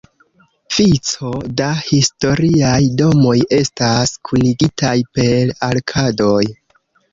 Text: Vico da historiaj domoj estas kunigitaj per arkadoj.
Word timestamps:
Vico 0.77 1.33
da 1.61 1.67
historiaj 1.89 2.81
domoj 3.03 3.37
estas 3.59 4.17
kunigitaj 4.31 4.97
per 5.21 5.55
arkadoj. 5.71 6.45